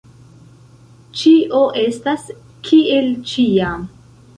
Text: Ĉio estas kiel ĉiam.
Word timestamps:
Ĉio 1.21 1.61
estas 1.85 2.27
kiel 2.71 3.15
ĉiam. 3.33 3.91